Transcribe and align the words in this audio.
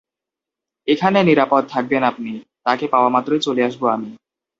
এখানে 0.87 1.19
নিরাপদ 1.23 1.63
থাকবেন 1.69 2.01
আপনি, 2.03 2.31
তাকে 2.63 2.85
পাওয়া 2.87 3.09
মাত্রই 3.09 3.41
চলে 3.41 3.61
আসবো 3.63 3.85
আমি। 3.87 4.09